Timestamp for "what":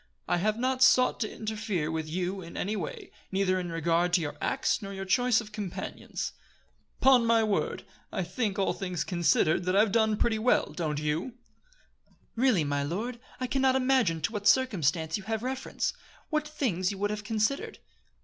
14.31-14.47, 16.31-16.47